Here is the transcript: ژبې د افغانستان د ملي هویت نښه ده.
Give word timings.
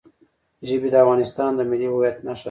ژبې 0.67 0.87
د 0.91 0.95
افغانستان 1.03 1.51
د 1.55 1.61
ملي 1.69 1.87
هویت 1.91 2.17
نښه 2.25 2.35
ده. 2.37 2.39